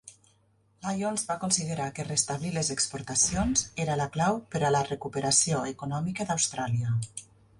Lyons 0.85 1.25
va 1.31 1.35
considerar 1.43 1.89
que 1.97 2.05
restablir 2.07 2.53
les 2.55 2.71
exportacions 2.77 3.63
era 3.85 3.99
la 4.01 4.09
clau 4.17 4.41
per 4.55 4.61
a 4.65 4.73
la 4.79 4.83
recuperació 4.89 5.63
econòmica 5.75 6.27
d'Austràlia. 6.31 6.97